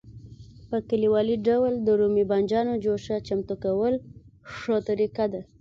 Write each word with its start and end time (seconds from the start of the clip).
په 0.69 0.77
کلیوالي 0.89 1.35
ډول 1.47 1.73
د 1.81 1.87
رومي 1.99 2.23
بانجانو 2.31 2.73
جوشه 2.83 3.15
چمتو 3.27 3.55
کول 3.63 3.93
ښه 4.55 4.75
طریقه 4.89 5.25
ده. 5.33 5.41